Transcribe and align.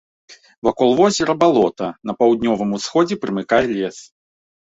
Вакол 0.67 0.93
возера 0.99 1.33
балота, 1.43 1.89
на 2.09 2.15
паўднёвым 2.21 2.73
усходзе 2.79 3.15
прымыкае 3.27 3.63
лес. 3.77 3.97